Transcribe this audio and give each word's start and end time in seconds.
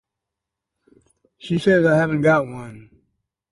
She 1.37 1.59
says 1.59 1.85
I 1.85 1.95
haven't 1.95 2.21
got 2.23 2.47
one. 2.47 2.89